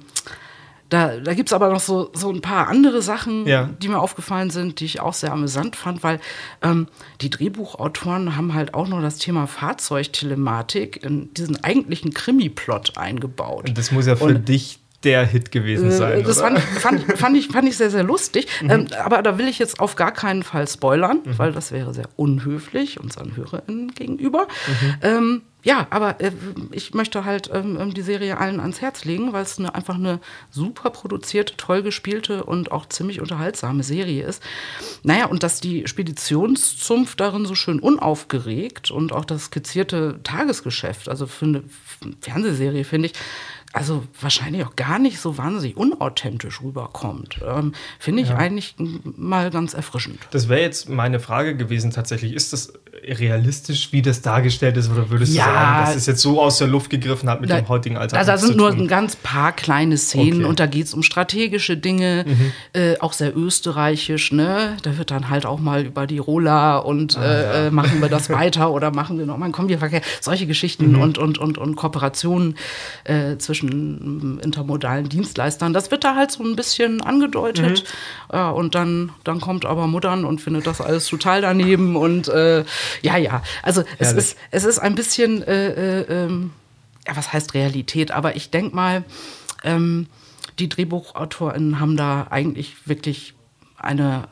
da, 0.88 1.18
da 1.18 1.34
gibt 1.34 1.50
es 1.50 1.52
aber 1.52 1.70
noch 1.70 1.80
so, 1.80 2.10
so 2.14 2.30
ein 2.30 2.40
paar 2.40 2.68
andere 2.68 3.02
Sachen, 3.02 3.46
ja. 3.46 3.68
die 3.82 3.88
mir 3.88 3.98
aufgefallen 3.98 4.50
sind, 4.50 4.80
die 4.80 4.86
ich 4.86 5.00
auch 5.00 5.12
sehr 5.12 5.32
amüsant 5.32 5.76
fand, 5.76 6.02
weil 6.02 6.18
ähm, 6.62 6.88
die 7.20 7.28
Drehbuchautoren 7.28 8.36
haben 8.36 8.54
halt 8.54 8.72
auch 8.72 8.88
noch 8.88 9.02
das 9.02 9.18
Thema 9.18 9.46
Fahrzeugtelematik 9.46 11.02
in 11.04 11.32
diesen 11.34 11.62
eigentlichen 11.62 12.14
Krimi-Plot 12.14 12.96
eingebaut. 12.96 13.68
Und 13.68 13.76
das 13.76 13.92
muss 13.92 14.06
ja 14.06 14.16
für 14.16 14.24
Und, 14.24 14.48
dich 14.48 14.80
der 15.04 15.24
Hit 15.24 15.52
gewesen 15.52 15.90
äh, 15.90 15.92
sein. 15.92 16.24
Das 16.24 16.40
fand, 16.40 16.58
fand, 16.58 17.18
fand, 17.18 17.36
ich, 17.36 17.48
fand 17.48 17.68
ich 17.68 17.76
sehr, 17.76 17.90
sehr 17.90 18.02
lustig. 18.02 18.48
Mhm. 18.62 18.70
Ähm, 18.70 18.86
aber 19.04 19.22
da 19.22 19.38
will 19.38 19.48
ich 19.48 19.58
jetzt 19.58 19.80
auf 19.80 19.96
gar 19.96 20.12
keinen 20.12 20.42
Fall 20.42 20.66
spoilern, 20.66 21.20
mhm. 21.24 21.38
weil 21.38 21.52
das 21.52 21.70
wäre 21.72 21.94
sehr 21.94 22.08
unhöflich 22.16 22.98
unseren 22.98 23.36
HörerInnen 23.36 23.94
gegenüber. 23.94 24.48
Mhm. 24.66 24.94
Ähm, 25.02 25.42
ja, 25.64 25.88
aber 25.90 26.20
äh, 26.20 26.30
ich 26.70 26.94
möchte 26.94 27.24
halt 27.24 27.50
ähm, 27.52 27.76
ähm, 27.80 27.92
die 27.92 28.02
Serie 28.02 28.38
allen 28.38 28.60
ans 28.60 28.80
Herz 28.80 29.04
legen, 29.04 29.32
weil 29.32 29.42
es 29.42 29.58
eine, 29.58 29.74
einfach 29.74 29.96
eine 29.96 30.20
super 30.50 30.90
produzierte, 30.90 31.56
toll 31.56 31.82
gespielte 31.82 32.44
und 32.44 32.70
auch 32.70 32.86
ziemlich 32.86 33.20
unterhaltsame 33.20 33.82
Serie 33.82 34.24
ist. 34.24 34.42
Naja, 35.02 35.26
und 35.26 35.42
dass 35.42 35.60
die 35.60 35.86
Speditionszunft 35.86 37.18
darin 37.18 37.44
so 37.44 37.56
schön 37.56 37.80
unaufgeregt 37.80 38.90
und 38.90 39.12
auch 39.12 39.24
das 39.24 39.46
skizzierte 39.46 40.20
Tagesgeschäft, 40.22 41.08
also 41.08 41.26
für 41.26 41.44
eine 41.44 41.64
Fernsehserie, 42.20 42.84
finde 42.84 43.08
ich, 43.08 43.14
also 43.72 44.04
wahrscheinlich 44.20 44.64
auch 44.64 44.76
gar 44.76 44.98
nicht 44.98 45.20
so 45.20 45.36
wahnsinnig 45.36 45.76
unauthentisch 45.76 46.62
rüberkommt. 46.62 47.40
Ähm, 47.46 47.74
Finde 47.98 48.22
ich 48.22 48.30
ja. 48.30 48.36
eigentlich 48.36 48.74
mal 48.78 49.50
ganz 49.50 49.74
erfrischend. 49.74 50.20
Das 50.30 50.48
wäre 50.48 50.60
jetzt 50.60 50.88
meine 50.88 51.20
Frage 51.20 51.56
gewesen 51.56 51.90
tatsächlich. 51.90 52.32
Ist 52.32 52.52
das 52.52 52.72
realistisch, 53.04 53.92
wie 53.92 54.02
das 54.02 54.22
dargestellt 54.22 54.76
ist? 54.76 54.90
Oder 54.90 55.10
würdest 55.10 55.34
ja, 55.34 55.46
du 55.46 55.52
sagen, 55.52 55.86
dass 55.86 55.96
es 55.96 56.06
jetzt 56.06 56.20
so 56.20 56.40
aus 56.40 56.58
der 56.58 56.68
Luft 56.68 56.90
gegriffen 56.90 57.28
hat 57.28 57.40
mit 57.40 57.50
da, 57.50 57.56
dem 57.56 57.68
heutigen 57.68 57.96
Alltag? 57.96 58.18
Also 58.18 58.32
da 58.32 58.38
sind 58.38 58.56
nur 58.56 58.70
ein 58.70 58.88
ganz 58.88 59.16
paar 59.16 59.52
kleine 59.52 59.96
Szenen 59.96 60.40
okay. 60.40 60.44
und 60.44 60.60
da 60.60 60.66
geht 60.66 60.86
es 60.86 60.94
um 60.94 61.02
strategische 61.02 61.76
Dinge, 61.76 62.24
mhm. 62.26 62.52
äh, 62.72 62.98
auch 62.98 63.12
sehr 63.12 63.36
österreichisch. 63.36 64.32
Ne? 64.32 64.76
Da 64.82 64.98
wird 64.98 65.10
dann 65.10 65.30
halt 65.30 65.46
auch 65.46 65.60
mal 65.60 65.84
über 65.84 66.06
die 66.06 66.18
Rola 66.18 66.78
und 66.78 67.16
ah, 67.16 67.24
äh, 67.24 67.42
ja. 67.42 67.66
Äh, 67.66 67.70
machen 67.70 68.00
wir 68.00 68.08
das 68.08 68.30
weiter 68.30 68.72
oder 68.72 68.90
machen 68.90 69.18
wir 69.18 69.26
nochmal 69.26 69.46
einen 69.46 69.52
Kombierverkehr. 69.52 70.02
Solche 70.20 70.46
Geschichten 70.46 70.92
mhm. 70.92 71.00
und, 71.00 71.18
und, 71.18 71.38
und, 71.38 71.58
und 71.58 71.76
Kooperationen 71.76 72.56
äh, 73.04 73.36
zwischen 73.38 74.40
intermodalen 74.42 75.08
Dienstleistern. 75.08 75.72
Das 75.72 75.90
wird 75.90 76.04
da 76.04 76.14
halt 76.14 76.30
so 76.30 76.42
ein 76.42 76.56
bisschen 76.56 77.00
angedeutet. 77.00 77.84
Mhm. 78.32 78.38
und 78.54 78.74
dann, 78.74 79.10
dann 79.24 79.40
kommt 79.40 79.64
aber 79.64 79.86
Muttern 79.86 80.24
und 80.24 80.40
findet 80.40 80.66
das 80.66 80.80
alles 80.80 81.06
total 81.06 81.40
daneben 81.40 81.96
und 81.96 82.28
äh, 82.28 82.64
ja, 83.02 83.16
ja. 83.16 83.42
Also 83.62 83.84
es 83.98 84.12
ist, 84.12 84.36
es 84.50 84.64
ist 84.64 84.78
ein 84.78 84.94
bisschen, 84.94 85.42
äh, 85.42 86.00
äh, 86.00 86.24
ähm, 86.24 86.52
ja, 87.06 87.16
was 87.16 87.32
heißt 87.32 87.54
Realität? 87.54 88.10
Aber 88.10 88.36
ich 88.36 88.50
denke 88.50 88.74
mal, 88.74 89.04
ähm, 89.64 90.06
die 90.58 90.68
DrehbuchautorInnen 90.68 91.80
haben 91.80 91.96
da 91.96 92.26
eigentlich 92.30 92.88
wirklich 92.88 93.34
eine 93.76 94.28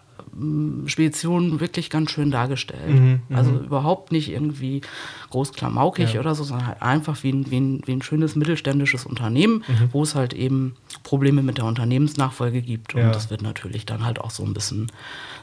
Spedition 0.86 1.60
wirklich 1.60 1.90
ganz 1.90 2.10
schön 2.10 2.30
dargestellt. 2.30 2.88
Mhm, 2.88 3.20
mhm, 3.28 3.36
also 3.36 3.50
überhaupt 3.52 4.12
nicht 4.12 4.30
irgendwie 4.30 4.82
groß 5.30 5.52
klamaukig 5.52 6.14
ja. 6.14 6.20
oder 6.20 6.34
so, 6.34 6.44
sondern 6.44 6.66
halt 6.66 6.82
einfach 6.82 7.22
wie 7.22 7.32
ein, 7.32 7.50
wie 7.50 7.60
ein, 7.60 7.82
wie 7.86 7.92
ein 7.92 8.02
schönes 8.02 8.36
mittelständisches 8.36 9.06
Unternehmen, 9.06 9.64
mhm. 9.66 9.88
wo 9.92 10.02
es 10.02 10.14
halt 10.14 10.34
eben 10.34 10.76
Probleme 11.02 11.42
mit 11.42 11.58
der 11.58 11.64
Unternehmensnachfolge 11.64 12.62
gibt. 12.62 12.94
Und 12.94 13.02
ja. 13.02 13.10
das 13.10 13.30
wird 13.30 13.42
natürlich 13.42 13.86
dann 13.86 14.04
halt 14.04 14.20
auch 14.20 14.30
so 14.30 14.44
ein 14.44 14.54
bisschen 14.54 14.92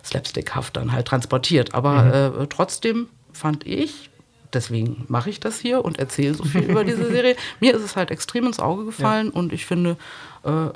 slapstickhaft 0.03 0.77
dann 0.77 0.91
halt 0.91 1.07
transportiert. 1.07 1.73
Aber 1.73 2.31
mhm. 2.35 2.43
äh, 2.43 2.47
trotzdem 2.47 3.07
fand 3.31 3.65
ich, 3.65 4.11
deswegen 4.53 5.05
mache 5.07 5.29
ich 5.29 5.39
das 5.39 5.59
hier 5.59 5.83
und 5.83 5.99
erzähle 5.99 6.33
so 6.33 6.43
viel 6.43 6.61
über 6.61 6.83
diese 6.83 7.05
Serie. 7.11 7.35
Mir 7.59 7.73
ist 7.73 7.83
es 7.83 7.95
halt 7.95 8.11
extrem 8.11 8.45
ins 8.45 8.59
Auge 8.59 8.85
gefallen 8.85 9.31
ja. 9.33 9.39
und 9.39 9.53
ich 9.53 9.65
finde, 9.65 9.97
äh, 10.45 10.49
äh, 10.49 10.71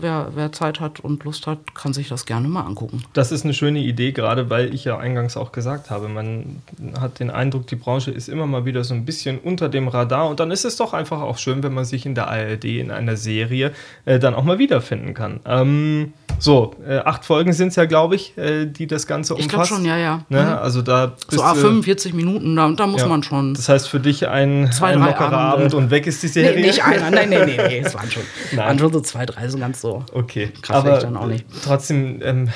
wer, 0.00 0.32
wer 0.34 0.50
Zeit 0.50 0.80
hat 0.80 0.98
und 0.98 1.22
Lust 1.22 1.46
hat, 1.46 1.76
kann 1.76 1.92
sich 1.92 2.08
das 2.08 2.26
gerne 2.26 2.48
mal 2.48 2.62
angucken. 2.62 3.04
Das 3.12 3.30
ist 3.30 3.44
eine 3.44 3.54
schöne 3.54 3.78
Idee, 3.78 4.10
gerade 4.10 4.50
weil 4.50 4.74
ich 4.74 4.84
ja 4.84 4.98
eingangs 4.98 5.36
auch 5.36 5.52
gesagt 5.52 5.90
habe, 5.90 6.08
man 6.08 6.60
hat 7.00 7.20
den 7.20 7.30
Eindruck, 7.30 7.68
die 7.68 7.76
Branche 7.76 8.10
ist 8.10 8.28
immer 8.28 8.48
mal 8.48 8.64
wieder 8.64 8.82
so 8.82 8.94
ein 8.94 9.04
bisschen 9.04 9.38
unter 9.38 9.68
dem 9.68 9.86
Radar 9.86 10.28
und 10.28 10.40
dann 10.40 10.50
ist 10.50 10.64
es 10.64 10.76
doch 10.76 10.92
einfach 10.92 11.20
auch 11.20 11.38
schön, 11.38 11.62
wenn 11.62 11.72
man 11.72 11.84
sich 11.84 12.04
in 12.04 12.16
der 12.16 12.26
ARD 12.28 12.64
in 12.64 12.90
einer 12.90 13.16
Serie 13.16 13.72
äh, 14.06 14.18
dann 14.18 14.34
auch 14.34 14.42
mal 14.42 14.58
wiederfinden 14.58 15.14
kann. 15.14 15.38
Ähm, 15.44 16.12
so, 16.38 16.74
äh, 16.86 16.98
acht 16.98 17.24
Folgen 17.24 17.52
sind 17.52 17.68
es 17.68 17.76
ja, 17.76 17.86
glaube 17.86 18.14
ich, 18.14 18.36
äh, 18.36 18.66
die 18.66 18.86
das 18.86 19.06
Ganze 19.06 19.34
umfasst. 19.34 19.46
Ich 19.46 19.52
glaube 19.52 19.66
schon, 19.66 19.84
ja, 19.84 19.96
ja. 19.96 20.24
Ne? 20.28 20.42
Mhm. 20.42 20.48
Also 20.48 20.82
da 20.82 21.12
so 21.28 21.42
ah, 21.42 21.54
45 21.54 22.12
Minuten, 22.14 22.54
da, 22.56 22.70
da 22.70 22.86
muss 22.86 23.02
ja. 23.02 23.08
man 23.08 23.22
schon. 23.22 23.54
Das 23.54 23.68
heißt 23.68 23.88
für 23.88 24.00
dich 24.00 24.28
ein, 24.28 24.70
zwei, 24.72 24.92
ein 24.92 25.00
lockerer 25.00 25.32
Abende. 25.32 25.66
Abend 25.66 25.74
und 25.74 25.90
weg 25.90 26.06
ist 26.06 26.22
die 26.22 26.28
Serie? 26.28 26.60
Nee, 26.60 26.66
nicht 26.66 26.84
einer, 26.84 27.10
nein, 27.10 27.30
nein, 27.30 27.52
nein, 27.56 27.66
nee, 27.68 27.78
es 27.84 27.94
waren 27.94 28.10
schon, 28.10 28.22
waren 28.56 28.78
schon 28.78 28.92
so 28.92 29.00
zwei, 29.00 29.24
drei, 29.26 29.48
so 29.48 29.58
ganz 29.58 29.80
so. 29.80 30.04
Okay, 30.12 30.50
krass 30.62 30.76
aber 30.76 30.98
dann 30.98 31.16
auch 31.16 31.26
nicht. 31.26 31.46
Trotzdem, 31.64 32.20
ähm, 32.22 32.48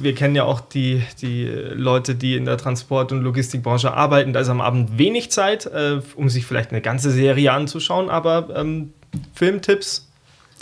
wir 0.00 0.14
kennen 0.14 0.34
ja 0.34 0.44
auch 0.44 0.60
die, 0.60 1.02
die 1.20 1.46
Leute, 1.46 2.14
die 2.14 2.36
in 2.36 2.44
der 2.44 2.58
Transport- 2.58 3.12
und 3.12 3.22
Logistikbranche 3.22 3.92
arbeiten. 3.92 4.32
Da 4.32 4.40
ist 4.40 4.48
am 4.48 4.60
Abend 4.60 4.98
wenig 4.98 5.30
Zeit, 5.30 5.66
äh, 5.66 6.00
um 6.14 6.28
sich 6.28 6.46
vielleicht 6.46 6.70
eine 6.70 6.80
ganze 6.80 7.10
Serie 7.10 7.52
anzuschauen, 7.52 8.08
aber 8.08 8.48
ähm, 8.54 8.92
Filmtipps 9.34 10.05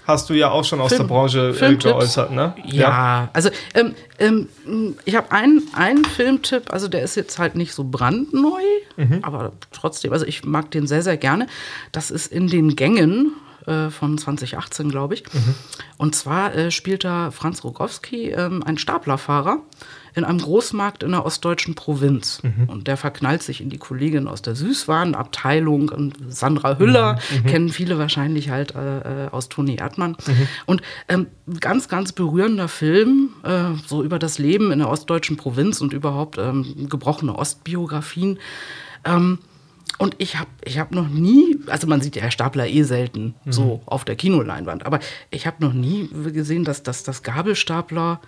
hast 0.06 0.28
du 0.30 0.34
ja 0.34 0.50
auch 0.50 0.64
schon 0.64 0.80
aus 0.80 0.90
Film, 0.90 1.02
der 1.02 1.14
Branche 1.14 1.54
äh, 1.60 1.76
geäußert, 1.76 2.30
ne? 2.30 2.54
Ja, 2.64 2.80
ja. 2.80 3.30
also 3.32 3.50
ähm, 3.74 3.94
ähm, 4.18 4.48
ich 5.04 5.16
habe 5.16 5.32
einen, 5.32 5.62
einen 5.74 6.04
Filmtipp, 6.04 6.72
also 6.72 6.88
der 6.88 7.02
ist 7.02 7.14
jetzt 7.14 7.38
halt 7.38 7.56
nicht 7.56 7.72
so 7.72 7.84
brandneu, 7.84 8.60
mhm. 8.96 9.20
aber 9.22 9.52
trotzdem, 9.72 10.12
also 10.12 10.26
ich 10.26 10.44
mag 10.44 10.70
den 10.70 10.86
sehr, 10.86 11.02
sehr 11.02 11.16
gerne. 11.16 11.46
Das 11.92 12.10
ist 12.10 12.30
in 12.30 12.48
den 12.48 12.76
Gängen 12.76 13.32
äh, 13.66 13.90
von 13.90 14.18
2018, 14.18 14.90
glaube 14.90 15.14
ich. 15.14 15.24
Mhm. 15.32 15.54
Und 15.96 16.14
zwar 16.14 16.54
äh, 16.54 16.70
spielt 16.70 17.04
da 17.04 17.30
Franz 17.30 17.64
Rogowski, 17.64 18.30
ähm, 18.30 18.62
ein 18.64 18.78
Staplerfahrer 18.78 19.60
in 20.14 20.24
einem 20.24 20.38
Großmarkt 20.38 21.02
in 21.02 21.10
der 21.10 21.26
ostdeutschen 21.26 21.74
Provinz. 21.74 22.40
Mhm. 22.42 22.68
Und 22.68 22.86
der 22.86 22.96
verknallt 22.96 23.42
sich 23.42 23.60
in 23.60 23.68
die 23.68 23.78
Kollegin 23.78 24.28
aus 24.28 24.42
der 24.42 24.54
Süßwarenabteilung. 24.54 25.88
Und 25.88 26.16
Sandra 26.28 26.78
Hüller 26.78 27.14
mhm. 27.14 27.38
mhm. 27.38 27.46
kennen 27.46 27.68
viele 27.70 27.98
wahrscheinlich 27.98 28.50
halt 28.50 28.74
äh, 28.74 29.24
äh, 29.24 29.28
aus 29.30 29.48
Toni 29.48 29.76
Erdmann. 29.76 30.16
Mhm. 30.26 30.48
Und 30.66 30.82
ähm, 31.08 31.26
ganz, 31.60 31.88
ganz 31.88 32.12
berührender 32.12 32.68
Film, 32.68 33.30
äh, 33.42 33.72
so 33.86 34.04
über 34.04 34.18
das 34.18 34.38
Leben 34.38 34.70
in 34.70 34.78
der 34.78 34.88
ostdeutschen 34.88 35.36
Provinz 35.36 35.80
und 35.80 35.92
überhaupt 35.92 36.38
ähm, 36.38 36.88
gebrochene 36.88 37.34
Ostbiografien. 37.36 38.38
Ähm, 39.04 39.40
und 39.98 40.16
ich 40.18 40.38
habe 40.38 40.50
ich 40.64 40.78
hab 40.78 40.92
noch 40.92 41.08
nie, 41.08 41.58
also 41.66 41.86
man 41.86 42.00
sieht 42.00 42.16
ja 42.16 42.22
Herr 42.22 42.30
Stapler 42.30 42.66
eh 42.66 42.82
selten 42.82 43.34
mhm. 43.44 43.52
so 43.52 43.82
auf 43.86 44.04
der 44.04 44.16
Kinoleinwand, 44.16 44.86
aber 44.86 45.00
ich 45.30 45.46
habe 45.46 45.64
noch 45.64 45.72
nie 45.72 46.08
gesehen, 46.32 46.64
dass, 46.64 46.82
dass 46.82 47.04
das 47.04 47.22
Gabelstapler 47.22 48.20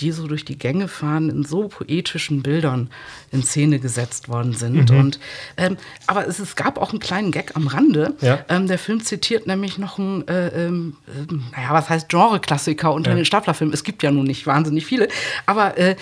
die 0.00 0.10
so 0.10 0.26
durch 0.26 0.44
die 0.44 0.58
Gänge 0.58 0.88
fahren, 0.88 1.30
in 1.30 1.44
so 1.44 1.68
poetischen 1.68 2.42
Bildern 2.42 2.90
in 3.30 3.42
Szene 3.42 3.78
gesetzt 3.78 4.28
worden 4.28 4.52
sind. 4.52 4.90
Mhm. 4.90 4.98
Und, 4.98 5.20
ähm, 5.56 5.76
aber 6.06 6.26
es, 6.26 6.38
es, 6.38 6.56
gab 6.56 6.78
auch 6.78 6.90
einen 6.90 6.98
kleinen 6.98 7.30
Gag 7.30 7.54
am 7.54 7.68
Rande. 7.68 8.14
Ja. 8.20 8.44
Ähm, 8.48 8.66
der 8.66 8.78
Film 8.78 9.02
zitiert 9.02 9.46
nämlich 9.46 9.78
noch 9.78 9.98
einen, 9.98 10.26
äh, 10.26 10.66
äh, 10.66 10.70
naja, 10.70 11.70
was 11.70 11.88
heißt 11.88 12.08
Genre-Klassiker 12.08 12.92
unter 12.92 13.10
ja. 13.10 13.16
den 13.16 13.24
Staplerfilmen. 13.24 13.72
Es 13.72 13.84
gibt 13.84 14.02
ja 14.02 14.10
nun 14.10 14.24
nicht 14.24 14.46
wahnsinnig 14.46 14.84
viele, 14.84 15.08
aber 15.46 15.78
äh, 15.78 15.94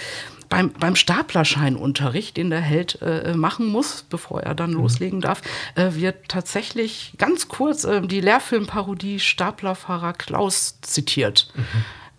beim, 0.53 0.71
beim 0.75 0.97
Staplerscheinunterricht, 0.97 2.37
den 2.37 2.51
der 2.51 2.61
Held 2.61 3.01
äh, 3.01 3.33
machen 3.33 3.67
muss, 3.67 4.05
bevor 4.11 4.43
er 4.43 4.55
dann 4.55 4.73
mhm. 4.73 4.83
loslegen 4.83 5.23
darf, 5.23 5.41
äh, 5.77 5.95
wird 5.95 6.29
tatsächlich 6.29 7.15
ganz 7.17 7.49
kurz 7.49 7.85
äh, 7.85 8.03
die 8.03 8.21
Lehrfilmparodie 8.21 9.19
Staplerfahrer 9.19 10.13
Klaus 10.13 10.79
zitiert. 10.83 11.51
Mhm 11.55 11.63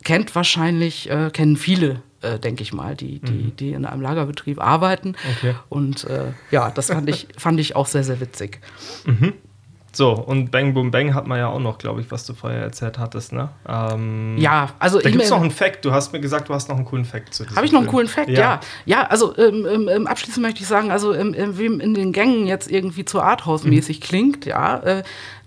kennt 0.04 0.36
wahrscheinlich, 0.36 1.10
äh, 1.10 1.30
kennen 1.32 1.56
viele, 1.56 2.02
äh, 2.22 2.38
denke 2.38 2.62
ich 2.62 2.74
mal, 2.74 2.94
die, 2.96 3.20
die, 3.20 3.32
mhm. 3.32 3.56
die 3.56 3.72
in 3.72 3.86
einem 3.86 4.02
Lagerbetrieb 4.02 4.62
arbeiten. 4.62 5.16
Okay. 5.38 5.56
Und 5.70 6.04
äh, 6.06 6.34
ja, 6.52 6.72
das 6.72 6.88
fand 6.88 7.10
ich, 7.10 7.28
fand 7.38 7.60
ich 7.60 7.76
auch 7.76 7.88
sehr, 7.88 8.04
sehr 8.04 8.20
witzig. 8.20 8.60
Mhm. 9.06 9.34
So, 9.96 10.12
und 10.12 10.50
Bang 10.50 10.74
Boom 10.74 10.90
Bang 10.90 11.14
hat 11.14 11.28
man 11.28 11.38
ja 11.38 11.48
auch 11.48 11.60
noch, 11.60 11.78
glaube 11.78 12.02
ich, 12.02 12.10
was 12.10 12.26
du 12.26 12.34
vorher 12.34 12.64
erzählt 12.64 12.98
hattest, 12.98 13.32
ne? 13.32 13.50
Ähm, 13.68 14.36
ja, 14.40 14.70
also. 14.80 15.00
Da 15.00 15.12
gibt 15.12 15.24
es 15.24 15.30
noch 15.30 15.40
einen 15.40 15.52
Fact. 15.52 15.86
Du 15.86 15.92
hast 15.92 16.14
mir 16.14 16.20
gesagt, 16.20 16.50
du 16.50 16.54
hast 16.56 16.68
noch 16.68 16.78
einen 16.78 16.86
coolen 16.86 17.06
Fact 17.06 17.34
zu 17.34 17.44
diesem 17.44 17.56
Habe 17.56 17.68
ich 17.68 17.72
noch 17.72 17.82
einen 17.82 17.90
coolen 17.90 18.08
Fact? 18.08 18.30
Ja. 18.30 18.40
Ja, 18.40 18.60
ja 18.86 19.08
also 19.08 19.38
ähm, 19.38 19.68
ähm, 19.70 19.90
ähm 19.90 20.08
abschließend 20.08 20.42
möchte 20.44 20.62
ich 20.62 20.68
sagen, 20.68 20.90
also 20.90 21.14
ähm, 21.14 21.36
ähm, 21.38 21.60
wem 21.60 21.80
in 21.80 21.94
den 21.94 22.12
Gängen 22.12 22.48
jetzt 22.48 22.72
irgendwie 22.72 23.06
zu 23.06 23.22
Arthouse-mäßig 23.22 24.00
mhm. 24.00 24.04
klingt, 24.04 24.46
ja, 24.48 24.80
äh, 24.80 25.04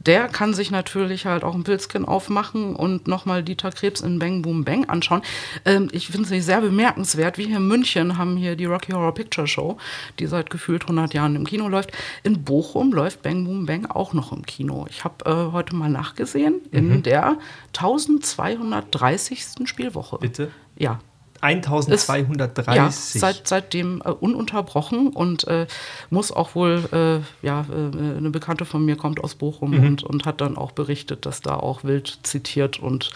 der 0.06 0.28
kann 0.28 0.54
sich 0.54 0.70
natürlich 0.70 1.26
halt 1.26 1.44
auch 1.44 1.54
ein 1.54 1.64
Pilzkin 1.64 2.04
aufmachen 2.04 2.76
und 2.76 3.08
nochmal 3.08 3.42
Dieter 3.42 3.70
Krebs 3.70 4.00
in 4.00 4.18
Bang 4.18 4.42
Boom 4.42 4.64
Bang 4.64 4.88
anschauen. 4.88 5.22
Ähm, 5.64 5.88
ich 5.92 6.08
finde 6.08 6.34
es 6.34 6.46
sehr 6.46 6.60
bemerkenswert. 6.60 7.38
Wir 7.38 7.46
hier 7.46 7.56
in 7.56 7.68
München 7.68 8.16
haben 8.18 8.36
hier 8.36 8.56
die 8.56 8.66
Rocky 8.66 8.92
Horror 8.92 9.14
Picture 9.14 9.46
Show, 9.46 9.78
die 10.18 10.26
seit 10.26 10.50
gefühlt 10.50 10.82
100 10.82 11.14
Jahren 11.14 11.36
im 11.36 11.44
Kino 11.44 11.68
läuft. 11.68 11.92
In 12.22 12.44
Bochum 12.44 12.92
läuft 12.92 13.22
Bang 13.22 13.44
Boom 13.44 13.66
Bang 13.66 13.86
auch 13.86 14.12
noch 14.12 14.32
im 14.32 14.46
Kino. 14.46 14.86
Ich 14.88 15.04
habe 15.04 15.24
äh, 15.24 15.52
heute 15.52 15.74
mal 15.74 15.90
nachgesehen, 15.90 16.60
in 16.70 16.88
mhm. 16.88 17.02
der 17.02 17.38
1230. 17.76 19.44
Spielwoche. 19.64 20.18
Bitte? 20.18 20.50
Ja, 20.76 21.00
1230. 21.40 22.74
ja, 22.74 22.90
seit, 22.90 23.46
seitdem 23.48 24.02
äh, 24.04 24.10
ununterbrochen 24.10 25.08
und 25.08 25.46
äh, 25.46 25.66
muss 26.10 26.32
auch 26.32 26.54
wohl, 26.54 26.84
äh, 26.92 27.46
ja, 27.46 27.66
äh, 27.70 28.16
eine 28.16 28.30
Bekannte 28.30 28.64
von 28.64 28.84
mir 28.84 28.96
kommt 28.96 29.22
aus 29.22 29.34
Bochum 29.34 29.72
mhm. 29.72 29.86
und, 29.86 30.02
und 30.02 30.26
hat 30.26 30.40
dann 30.40 30.56
auch 30.56 30.72
berichtet, 30.72 31.26
dass 31.26 31.40
da 31.40 31.54
auch 31.56 31.84
wild 31.84 32.18
zitiert 32.22 32.78
und 32.78 33.10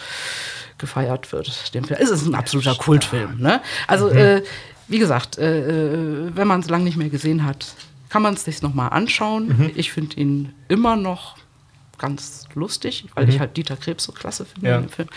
gefeiert 0.77 1.31
wird. 1.31 1.73
Dem 1.73 1.83
Film. 1.83 1.99
Es 2.01 2.09
ist 2.09 2.25
ein 2.25 2.35
absoluter 2.35 2.75
Kultfilm. 2.75 3.39
Ne? 3.39 3.61
Also, 3.87 4.09
mhm. 4.09 4.17
Äh, 4.17 4.41
wie 4.87 4.99
gesagt, 4.99 5.37
äh, 5.37 6.35
wenn 6.35 6.47
man 6.47 6.59
es 6.59 6.69
lange 6.69 6.83
nicht 6.83 6.97
mehr 6.97 7.09
gesehen 7.09 7.45
hat, 7.45 7.73
kann 8.09 8.21
man 8.21 8.33
es 8.33 8.43
sich 8.43 8.61
nochmal 8.61 8.89
anschauen. 8.89 9.47
Mhm. 9.47 9.71
Ich 9.75 9.93
finde 9.93 10.17
ihn 10.17 10.53
immer 10.67 10.97
noch 10.97 11.37
ganz 12.01 12.45
lustig, 12.55 13.05
weil 13.13 13.25
mhm. 13.25 13.31
ich 13.31 13.39
halt 13.39 13.55
Dieter 13.55 13.77
Krebs 13.77 14.03
so 14.03 14.11
klasse 14.11 14.43
finde 14.45 14.69
ja. 14.69 14.77
in 14.77 14.83
dem 14.83 14.89
Film. 14.89 15.07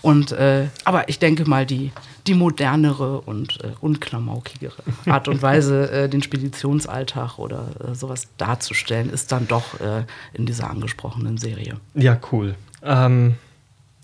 Und, 0.00 0.32
äh, 0.32 0.66
aber 0.84 1.08
ich 1.08 1.18
denke 1.18 1.48
mal, 1.48 1.66
die, 1.66 1.92
die 2.26 2.34
modernere 2.34 3.20
und 3.20 3.62
äh, 3.62 3.68
unklamaukigere 3.80 4.82
Art 5.06 5.28
und 5.28 5.42
Weise, 5.42 5.90
äh, 5.92 6.08
den 6.08 6.22
Speditionsalltag 6.22 7.38
oder 7.38 7.68
äh, 7.80 7.94
sowas 7.94 8.28
darzustellen, 8.38 9.10
ist 9.10 9.30
dann 9.30 9.46
doch 9.46 9.78
äh, 9.80 10.04
in 10.32 10.46
dieser 10.46 10.70
angesprochenen 10.70 11.38
Serie. 11.38 11.76
Ja, 11.94 12.18
cool. 12.32 12.54
Ähm, 12.82 13.34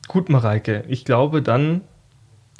gut, 0.06 0.28
Mareike. 0.28 0.84
Ich 0.88 1.04
glaube, 1.04 1.42
dann 1.42 1.80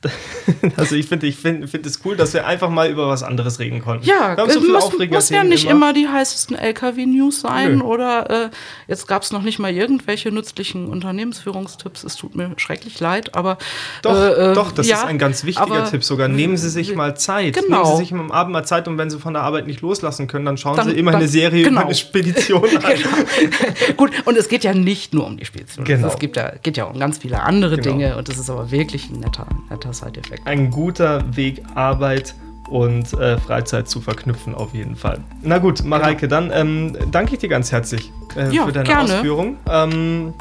also 0.76 0.94
ich 0.94 1.06
finde 1.06 1.26
ich 1.26 1.36
find, 1.36 1.68
find 1.68 1.84
es 1.84 2.00
cool, 2.04 2.16
dass 2.16 2.32
wir 2.32 2.46
einfach 2.46 2.70
mal 2.70 2.88
über 2.88 3.08
was 3.08 3.22
anderes 3.24 3.58
reden 3.58 3.80
konnten. 3.80 4.06
Ja, 4.06 4.36
wir 4.36 4.44
haben 4.44 4.50
so 4.50 4.60
muss, 4.60 5.10
muss 5.10 5.28
ja 5.30 5.42
nicht 5.42 5.64
immer. 5.64 5.72
immer 5.72 5.92
die 5.92 6.06
heißesten 6.06 6.56
LKW-News 6.56 7.40
sein 7.40 7.78
Nö. 7.78 7.84
oder 7.84 8.44
äh, 8.46 8.50
jetzt 8.86 9.08
gab 9.08 9.22
es 9.22 9.32
noch 9.32 9.42
nicht 9.42 9.58
mal 9.58 9.72
irgendwelche 9.72 10.30
nützlichen 10.30 10.86
Unternehmensführungstipps. 10.86 12.04
Es 12.04 12.14
tut 12.14 12.36
mir 12.36 12.52
schrecklich 12.58 13.00
leid, 13.00 13.34
aber 13.34 13.58
doch, 14.02 14.14
äh, 14.14 14.50
äh 14.50 14.54
doch, 14.54 14.70
das 14.70 14.86
ja, 14.86 14.98
ist 14.98 15.04
ein 15.06 15.18
ganz 15.18 15.42
wichtiger 15.44 15.84
Tipp 15.90 16.04
sogar. 16.04 16.28
Nehmen 16.28 16.56
Sie 16.56 16.70
sich 16.70 16.94
mal 16.94 17.16
Zeit. 17.16 17.54
Genau. 17.54 17.82
Nehmen 17.82 17.96
Sie 17.96 18.04
sich 18.04 18.12
am 18.12 18.30
Abend 18.30 18.52
mal 18.52 18.64
Zeit 18.64 18.86
und 18.86 18.98
wenn 18.98 19.10
Sie 19.10 19.18
von 19.18 19.34
der 19.34 19.42
Arbeit 19.42 19.66
nicht 19.66 19.80
loslassen 19.80 20.28
können, 20.28 20.44
dann 20.44 20.56
schauen 20.56 20.76
dann, 20.76 20.90
Sie 20.90 20.96
immer 20.96 21.10
dann, 21.10 21.20
eine 21.20 21.28
Serie 21.28 21.64
genau. 21.64 21.80
über 21.80 21.86
eine 21.86 21.96
Spedition 21.96 22.62
an. 22.64 22.68
genau. 22.70 23.96
Gut, 23.96 24.12
und 24.26 24.36
es 24.36 24.48
geht 24.48 24.62
ja 24.62 24.74
nicht 24.74 25.12
nur 25.12 25.26
um 25.26 25.36
die 25.36 25.44
Spedition. 25.44 25.84
Genau. 25.84 26.06
Es 26.06 26.18
gibt 26.20 26.36
ja, 26.36 26.52
geht 26.62 26.76
ja 26.76 26.84
um 26.84 26.98
ganz 27.00 27.18
viele 27.18 27.42
andere 27.42 27.76
genau. 27.76 27.96
Dinge 27.96 28.16
und 28.16 28.28
das 28.28 28.38
ist 28.38 28.48
aber 28.48 28.70
wirklich 28.70 29.10
ein 29.10 29.20
netter, 29.20 29.46
netter 29.70 29.87
Side-Effekt. 29.92 30.46
Ein 30.46 30.70
guter 30.70 31.36
Weg, 31.36 31.62
Arbeit 31.74 32.34
und 32.68 33.12
äh, 33.14 33.38
Freizeit 33.38 33.88
zu 33.88 34.00
verknüpfen, 34.00 34.54
auf 34.54 34.74
jeden 34.74 34.96
Fall. 34.96 35.20
Na 35.42 35.58
gut, 35.58 35.84
Mareike, 35.84 36.28
genau. 36.28 36.48
dann 36.48 36.50
ähm, 36.52 36.96
danke 37.10 37.34
ich 37.34 37.38
dir 37.38 37.48
ganz 37.48 37.72
herzlich 37.72 38.12
äh, 38.36 38.54
ja, 38.54 38.66
für 38.66 38.72
deine 38.72 38.86
gerne. 38.86 39.14
Ausführung. 39.14 39.56
Ähm, 39.70 40.34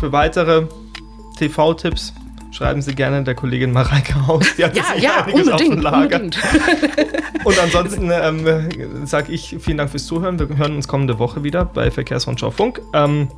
für 0.00 0.12
weitere 0.12 0.66
TV-Tipps 1.38 2.14
schreiben 2.50 2.82
Sie 2.82 2.94
gerne 2.94 3.22
der 3.22 3.34
Kollegin 3.34 3.72
Mareike 3.72 4.14
aus. 4.26 4.44
Die 4.56 4.64
hat 4.64 4.76
ja, 4.76 4.84
ja, 4.96 5.26
unbedingt, 5.32 5.84
unbedingt. 5.84 6.38
Und 7.44 7.58
ansonsten 7.62 8.10
ähm, 8.12 9.06
sage 9.06 9.32
ich 9.32 9.56
vielen 9.60 9.78
Dank 9.78 9.90
fürs 9.90 10.06
Zuhören. 10.06 10.38
Wir 10.38 10.48
hören 10.56 10.74
uns 10.74 10.88
kommende 10.88 11.18
Woche 11.18 11.44
wieder 11.44 11.64
bei 11.64 11.90
Verkehrsrundschau 11.90 12.50
Funk. 12.50 12.80
Ähm, 12.92 13.28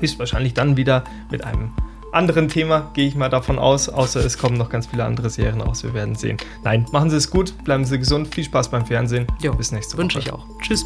höchstwahrscheinlich 0.00 0.54
dann 0.54 0.76
wieder 0.76 1.04
mit 1.30 1.44
einem 1.44 1.72
anderen 2.14 2.48
Thema, 2.48 2.90
gehe 2.94 3.06
ich 3.06 3.14
mal 3.14 3.28
davon 3.28 3.58
aus, 3.58 3.88
außer 3.88 4.24
es 4.24 4.38
kommen 4.38 4.56
noch 4.56 4.70
ganz 4.70 4.86
viele 4.86 5.04
andere 5.04 5.30
Serien 5.30 5.62
aus. 5.62 5.82
Wir 5.82 5.94
werden 5.94 6.14
sehen. 6.14 6.36
Nein, 6.62 6.86
machen 6.92 7.10
Sie 7.10 7.16
es 7.16 7.30
gut, 7.30 7.54
bleiben 7.64 7.84
Sie 7.84 7.98
gesund, 7.98 8.32
viel 8.34 8.44
Spaß 8.44 8.70
beim 8.70 8.86
Fernsehen. 8.86 9.26
Jo, 9.42 9.54
Bis 9.54 9.72
nächste 9.72 9.94
Woche. 9.94 10.02
Wünsche 10.02 10.18
ich 10.20 10.32
auch. 10.32 10.46
Tschüss. 10.60 10.84